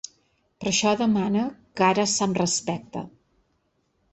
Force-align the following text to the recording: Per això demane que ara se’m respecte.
Per 0.63 0.67
això 0.69 0.93
demane 1.01 1.43
que 1.81 1.87
ara 1.89 2.07
se’m 2.15 2.33
respecte. 2.39 3.05